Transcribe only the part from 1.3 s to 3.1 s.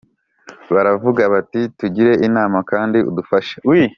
bati «Tugire inama kandi